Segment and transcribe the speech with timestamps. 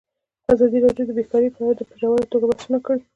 [0.53, 3.01] ازادي راډیو د بیکاري په اړه په ژوره توګه بحثونه کړي.